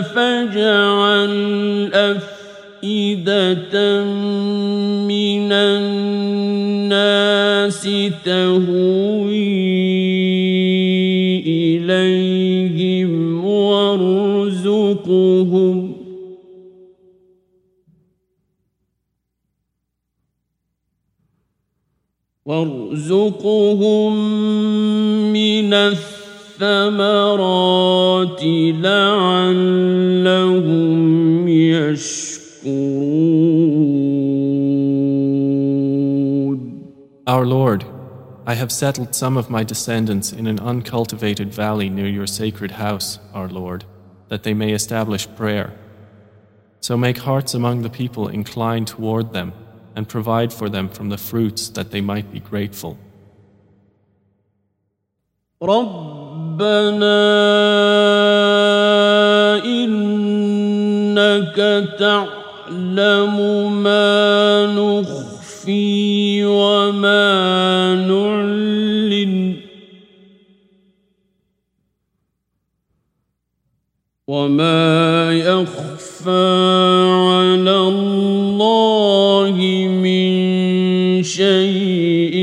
فاجعل 0.00 1.32
أفئدة 1.94 3.74
من 5.04 5.52
الناس 5.52 7.08
تهوي 8.24 9.66
إليهم 11.46 13.44
وارزقهم 13.44 15.06
وارزقهم 22.45 24.13
من 25.33 25.73
الثمرات 25.73 27.21
لعلهم 28.81 29.87
يشكرون 31.47 32.41
Our 37.27 37.45
Lord, 37.45 37.85
I 38.47 38.55
have 38.55 38.71
settled 38.71 39.13
some 39.13 39.37
of 39.37 39.51
my 39.51 39.63
descendants 39.63 40.33
in 40.33 40.47
an 40.47 40.59
uncultivated 40.59 41.53
valley 41.53 41.89
near 41.89 42.07
your 42.07 42.25
sacred 42.25 42.71
house, 42.71 43.19
our 43.33 43.47
Lord, 43.47 43.85
that 44.29 44.41
they 44.41 44.55
may 44.55 44.73
establish 44.73 45.27
prayer. 45.35 45.71
So 46.79 46.97
make 46.97 47.19
hearts 47.19 47.53
among 47.53 47.83
the 47.83 47.89
people 47.91 48.27
incline 48.27 48.85
toward 48.85 49.31
them 49.31 49.53
and 49.95 50.07
provide 50.07 50.51
for 50.53 50.69
them 50.69 50.89
from 50.89 51.09
the 51.09 51.17
fruits 51.17 51.69
that 51.69 51.91
they 51.91 52.01
might 52.01 52.31
be 52.31 52.39
grateful. 52.39 52.97
ربنا 55.61 57.21
إنك 59.65 61.55
تعلم 61.99 63.37
ما 63.83 64.65
نخفي 64.65 66.45
وما 66.45 67.95
نعلن 67.95 69.55
وما 74.27 75.33
يخفى 75.33 76.94
شيء 81.25 82.35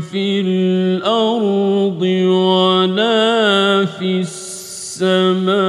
في 0.00 0.40
الأرض 0.40 2.02
ولا 2.02 3.84
في 3.84 4.20
السماء 4.20 5.62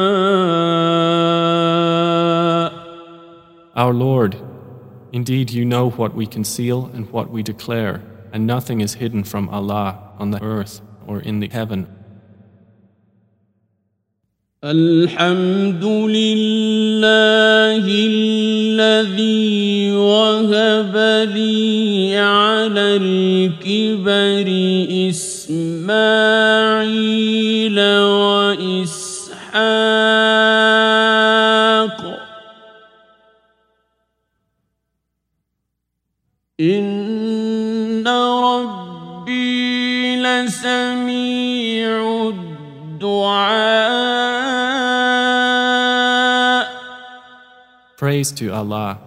Our 3.76 3.94
Lord, 3.94 4.38
indeed 5.12 5.50
you 5.52 5.66
know 5.66 5.90
what 5.90 6.14
we 6.14 6.26
conceal 6.28 6.92
and 6.94 7.10
what 7.10 7.32
we 7.32 7.42
declare, 7.42 8.04
and 8.32 8.46
nothing 8.46 8.82
is 8.82 8.94
hidden 8.96 9.24
from 9.24 9.50
Allah 9.50 9.98
on 10.20 10.30
the 10.30 10.42
earth 10.44 10.82
or 11.08 11.20
in 11.20 11.40
the 11.40 11.50
heaven. 11.50 11.88
الحمد 14.65 15.85
لله 15.85 17.85
الذي 17.87 19.93
وهب 19.93 20.97
لي 21.35 22.19
على 22.19 22.97
الكبر 22.99 24.47
إسماعيل 25.15 25.89
وإسحاق 28.59 30.28
Praise 48.18 48.32
to 48.34 48.52
Allah, 48.52 49.00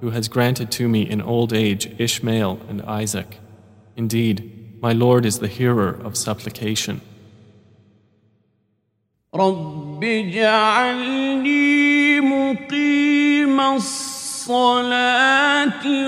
who 0.00 0.10
has 0.10 0.26
granted 0.28 0.70
to 0.72 0.88
me 0.88 1.02
in 1.08 1.22
old 1.22 1.52
age 1.52 1.94
Ishmael 1.98 2.58
and 2.68 2.82
Isaac. 2.82 3.38
Indeed, 3.96 4.78
my 4.82 4.92
Lord 4.92 5.24
is 5.24 5.38
the 5.38 5.48
hearer 5.48 5.90
of 5.90 6.16
supplication. 6.16 7.00
رب 9.34 10.04
اجعلني 10.04 11.52
مقيم 12.20 13.60
الصلاة 13.60 14.96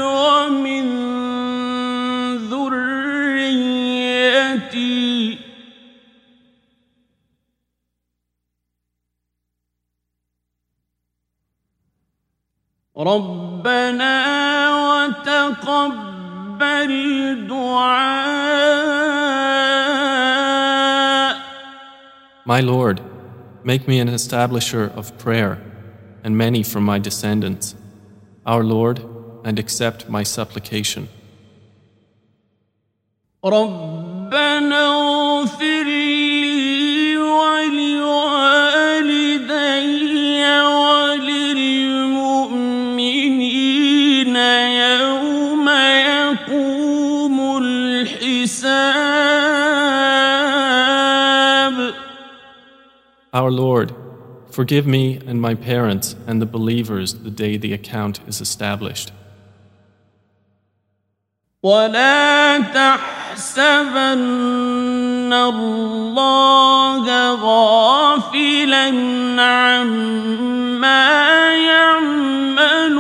ومن 0.05 0.98
ربنا 12.99 14.15
وتقبل 14.85 16.91
دعاء 17.49 19.25
My 22.47 22.61
Lord, 22.61 23.01
make 23.65 23.89
me 23.89 23.99
an 24.01 24.09
establisher 24.09 24.93
of 24.95 25.17
prayer, 25.17 25.63
and 26.23 26.37
many 26.37 26.63
from 26.63 26.85
my 26.85 26.99
descendants. 26.99 27.75
Our 28.45 28.63
Lord, 28.63 29.01
and 29.45 29.59
accept 29.59 30.11
my 30.11 30.23
supplication. 30.23 31.09
ربنا 33.45 34.87
اغفر 34.87 35.87
Our 53.33 53.51
Lord, 53.51 53.95
forgive 54.51 54.87
me 54.87 55.21
and 55.27 55.41
my 55.41 55.55
parents 55.55 56.15
and 56.27 56.41
the 56.41 56.47
believers 56.47 57.15
the 57.15 57.31
day 57.31 57.57
the 57.57 57.73
account 57.73 58.21
is 58.27 58.41
established. 58.41 59.13
ولا 61.63 62.59
تحسبن 62.59 64.13
الله 65.33 67.05
غافلا 67.35 68.89
عما 69.43 71.05
يعمل 71.55 72.99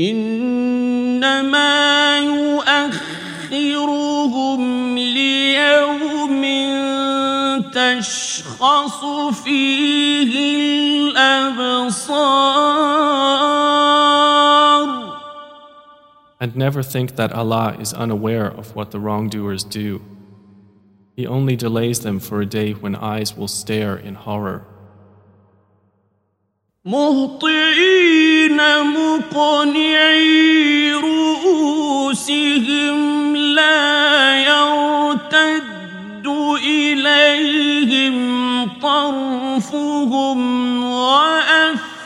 انما 0.00 1.72
يؤخرهم 3.50 4.98
ليوم 4.98 6.42
تشخص 7.72 9.04
فيه 9.44 10.32
الابصار 11.10 12.36
And 16.38 16.54
never 16.54 16.82
think 16.82 17.16
that 17.16 17.32
Allah 17.32 17.76
is 17.80 17.94
unaware 17.94 18.46
of 18.46 18.76
what 18.76 18.90
the 18.90 19.00
wrongdoers 19.00 19.64
do. 19.64 20.02
He 21.16 21.26
only 21.26 21.56
delays 21.56 22.00
them 22.00 22.20
for 22.20 22.42
a 22.42 22.46
day 22.46 22.72
when 22.72 22.94
eyes 22.94 23.34
will 23.34 23.48
stare 23.48 23.96
in 23.96 24.14
horror. 24.14 24.66
مهطعين 26.84 27.89
مقنعي 29.36 30.92
رؤوسهم 30.92 32.56
لا 33.36 34.38
يرتد 34.38 35.76
إليهم 36.66 38.16
طرفهم 38.82 40.38
وأفئدتهم 40.84 41.96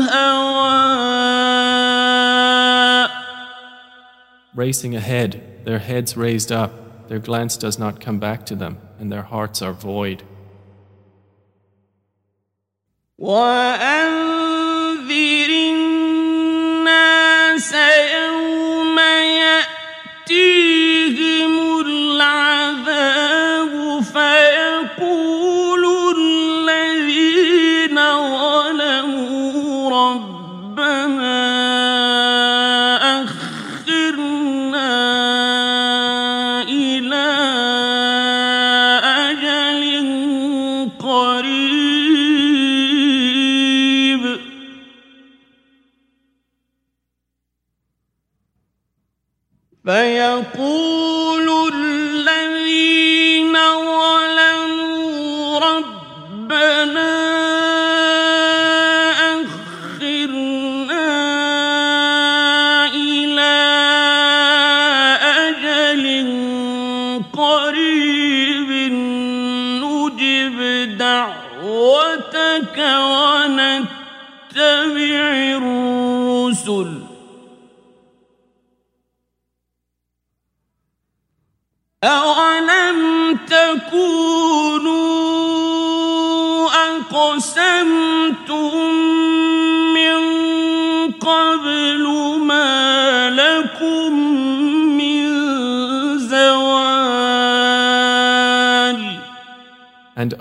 هواء 0.00 1.28
Racing 4.54 4.94
ahead, 4.96 5.30
their 5.64 5.78
heads 5.78 6.16
raised 6.16 6.50
up, 6.50 7.08
their 7.08 7.20
glance 7.20 7.56
does 7.56 7.78
not 7.78 8.00
come 8.00 8.18
back 8.18 8.44
to 8.46 8.56
them, 8.56 8.78
and 8.98 9.12
their 9.12 9.22
hearts 9.22 9.62
are 9.62 9.72
void. 9.72 10.24
وأنذر 13.19 15.03
الناس 15.69 16.93
يوم 18.15 18.99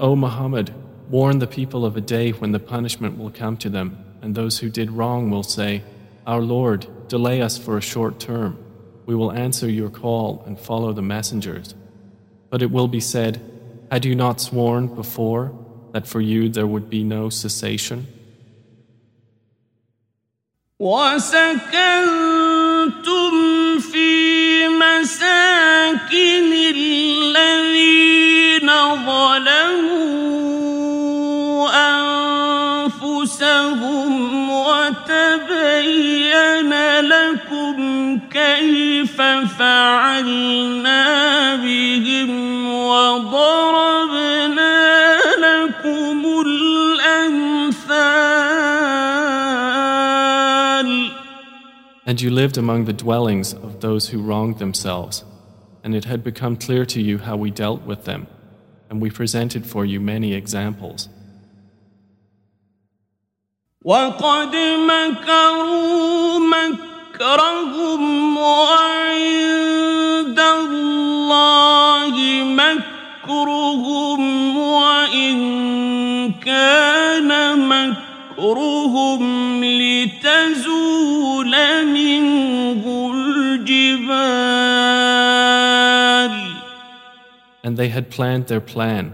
O 0.02 0.16
Muhammad, 0.16 0.74
warn 1.08 1.38
the 1.38 1.46
people 1.46 1.86
of 1.86 1.96
a 1.96 2.02
day 2.02 2.32
when 2.32 2.52
the 2.52 2.60
punishment 2.60 3.18
will 3.18 3.30
come 3.30 3.58
to 3.58 3.70
them, 3.70 4.04
and 4.24 4.34
those 4.34 4.58
who 4.58 4.70
did 4.70 4.90
wrong 4.90 5.30
will 5.30 5.44
say, 5.44 5.84
Our 6.26 6.42
Lord, 6.42 6.88
delay 7.08 7.44
us 7.44 7.60
for 7.60 7.78
a 7.78 7.82
short 7.82 8.20
term. 8.20 8.58
We 9.06 9.14
will 9.14 9.32
answer 9.32 9.70
your 9.70 9.92
call 9.92 10.44
and 10.48 10.60
follow 10.60 10.94
the 10.94 11.04
messengers. 11.04 11.76
But 12.50 12.64
it 12.64 12.72
will 12.72 12.88
be 12.88 13.00
said, 13.00 13.40
Had 13.92 14.04
you 14.04 14.16
not 14.16 14.42
sworn 14.42 14.88
before 14.88 15.54
that 15.92 16.08
for 16.08 16.22
you 16.22 16.50
there 16.50 16.68
would 16.68 16.90
be 16.90 17.04
no 17.04 17.30
cessation? 17.30 18.08
وسكنتم 20.80 21.40
في 23.80 24.68
مساكن 24.68 25.51
كيف 38.42 39.22
فعلنا 39.60 41.06
بهم 41.56 42.68
وضربنا 42.68 44.38
لكم 45.18 46.26
الأمثال 46.46 47.98
And 52.06 52.22
you 52.22 52.30
lived 52.32 52.58
among 52.58 52.86
the 52.86 52.94
dwellings 52.94 53.54
of 53.54 53.82
those 53.82 54.10
who 54.10 54.22
wronged 54.22 54.60
themselves, 54.60 55.26
and 55.84 55.94
it 55.94 56.06
had 56.06 56.24
become 56.24 56.56
clear 56.56 56.86
to 56.86 57.02
you 57.02 57.18
how 57.18 57.36
we 57.36 57.52
dealt 57.52 57.82
with 57.82 58.06
them, 58.06 58.28
and 58.90 59.02
we 59.02 59.10
presented 59.10 59.66
for 59.66 59.84
you 59.84 60.00
many 60.00 60.34
examples. 60.34 61.10
وقد 63.82 64.56
مكروا 64.88 66.40
مكرهم 67.22 68.38
وعند 68.38 70.40
الله 70.40 72.16
مكرهم 72.44 74.22
وإن 74.58 75.38
كان 76.34 77.60
مكرهم 77.70 79.64
لتزول 79.64 81.54
منه 81.86 83.12
الجبال 83.14 84.38
And 87.64 87.76
they 87.76 87.90
had 87.90 88.10
planned 88.10 88.48
their 88.48 88.62
plan, 88.62 89.12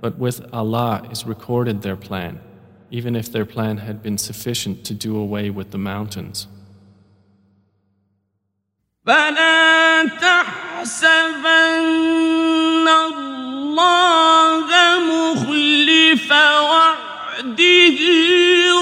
but 0.00 0.18
with 0.18 0.44
Allah 0.52 1.06
is 1.12 1.24
recorded 1.24 1.82
their 1.82 1.94
plan, 1.94 2.40
even 2.90 3.14
if 3.14 3.30
their 3.30 3.44
plan 3.44 3.76
had 3.78 4.02
been 4.02 4.18
sufficient 4.18 4.84
to 4.86 4.94
do 4.94 5.16
away 5.16 5.50
with 5.50 5.70
the 5.70 5.78
mountains. 5.78 6.48
فلا 9.11 10.07
تحسبن 10.23 11.57
الله 12.87 14.67
مخلف 14.99 16.31
وعده 16.31 17.97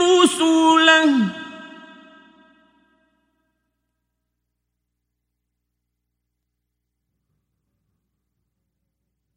رسله. 0.05 1.11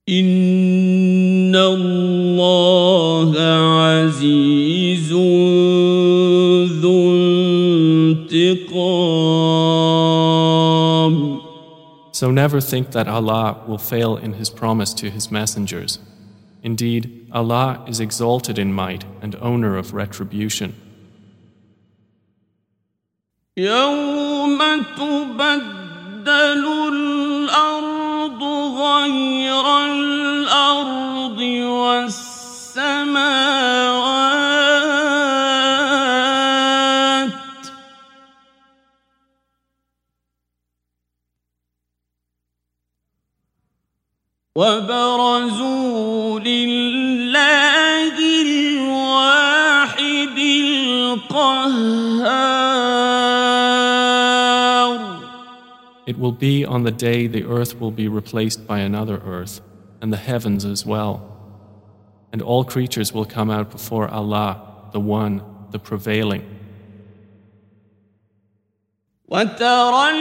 إن 0.08 1.56
الله 1.56 3.32
So 12.21 12.31
never 12.31 12.59
think 12.59 12.91
that 12.91 13.07
Allah 13.07 13.63
will 13.67 13.77
fail 13.77 14.17
in 14.17 14.33
His 14.33 14.49
promise 14.49 14.93
to 14.95 15.09
His 15.09 15.31
messengers. 15.31 15.99
Indeed, 16.63 17.27
Allah 17.31 17.83
is 17.87 17.99
exalted 17.99 18.57
in 18.57 18.73
might 18.73 19.05
and 19.21 19.35
owner 19.35 19.77
of 19.77 19.93
retribution. 19.93 20.73
يوم 23.57 24.59
تبدل 24.97 26.63
الأرض 26.93 28.43
غير 28.77 29.65
الأرض 29.91 31.39
والسماوات 31.81 33.07
وبرزوا 44.57 46.39
لله 46.39 48.13
الواحد 48.41 50.37
القهار 50.37 52.07
It 56.07 56.17
will 56.17 56.31
be 56.31 56.65
on 56.65 56.83
the 56.83 56.91
day 56.91 57.27
the 57.27 57.43
earth 57.43 57.79
will 57.79 57.91
be 57.91 58.07
replaced 58.07 58.65
by 58.65 58.79
another 58.79 59.17
earth, 59.25 59.59
and 60.01 60.11
the 60.11 60.17
heavens 60.17 60.63
as 60.63 60.85
well. 60.85 61.15
And 62.31 62.41
all 62.41 62.63
creatures 62.63 63.13
will 63.13 63.25
come 63.25 63.51
out 63.51 63.69
before 63.71 64.07
Allah, 64.07 64.89
the 64.93 65.01
One, 65.01 65.43
the 65.71 65.79
Prevailing. 65.79 66.43
وترى 69.29 70.11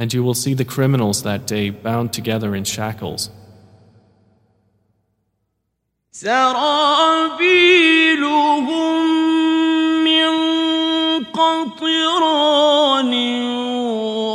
And 0.00 0.12
you 0.12 0.22
will 0.22 0.34
see 0.34 0.54
the 0.54 0.64
criminals 0.64 1.22
that 1.22 1.46
day 1.46 1.70
bound 1.70 2.12
together 2.12 2.54
in 2.54 2.64
shackles. 2.64 3.30
سرابيلهم 6.12 7.36
من 10.04 10.28
قطران 11.24 13.12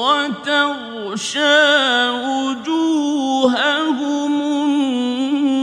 وتغشى 0.02 1.40
وجوههم 2.26 3.62
النار 4.42 5.62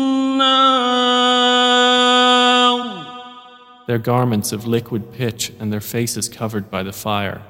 Their 3.86 3.98
garments 3.98 4.52
of 4.52 4.66
liquid 4.66 5.12
pitch 5.12 5.52
and 5.60 5.72
their 5.72 5.80
faces 5.80 6.28
covered 6.28 6.70
by 6.70 6.82
the 6.82 6.92
fire. 6.92 7.40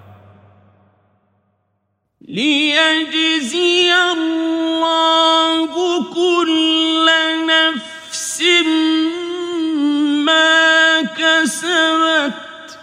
ليجزي 2.32 3.95
الله 4.12 5.68
كل 6.14 7.07
نفس 7.47 8.43
ما 10.26 11.03
كسبت 11.03 12.78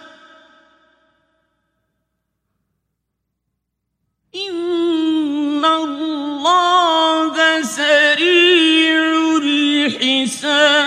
إن 4.36 5.66
الله 5.66 7.62
سريع 7.62 9.38
الحساب 9.38 10.86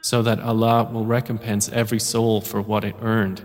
so 0.00 0.22
that 0.22 0.40
Allah 0.40 0.88
will 0.90 1.04
recompense 1.04 1.68
every 1.68 1.98
soul 2.00 2.40
for 2.40 2.62
what 2.62 2.82
it 2.82 2.96
earned. 3.02 3.44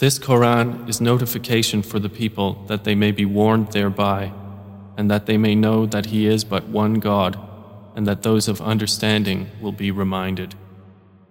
This 0.00 0.18
Quran 0.18 0.88
is 0.88 0.98
notification 0.98 1.82
for 1.82 1.98
the 1.98 2.08
people 2.08 2.64
that 2.68 2.84
they 2.84 2.94
may 2.94 3.12
be 3.12 3.26
warned 3.26 3.72
thereby, 3.72 4.32
and 4.96 5.10
that 5.10 5.26
they 5.26 5.36
may 5.36 5.54
know 5.54 5.84
that 5.84 6.06
He 6.06 6.26
is 6.26 6.42
but 6.42 6.68
one 6.68 6.94
God, 6.94 7.38
and 7.94 8.06
that 8.06 8.22
those 8.22 8.48
of 8.48 8.62
understanding 8.62 9.50
will 9.60 9.72
be 9.72 9.90
reminded. 9.90 10.54